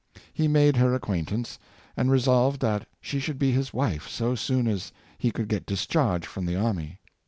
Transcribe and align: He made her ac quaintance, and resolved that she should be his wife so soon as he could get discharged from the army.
He 0.33 0.47
made 0.47 0.77
her 0.77 0.95
ac 0.95 1.01
quaintance, 1.01 1.59
and 1.95 2.09
resolved 2.09 2.59
that 2.61 2.87
she 3.01 3.19
should 3.19 3.37
be 3.37 3.51
his 3.51 3.71
wife 3.71 4.07
so 4.09 4.33
soon 4.33 4.67
as 4.67 4.91
he 5.19 5.29
could 5.29 5.47
get 5.47 5.67
discharged 5.67 6.25
from 6.25 6.47
the 6.47 6.55
army. 6.55 6.97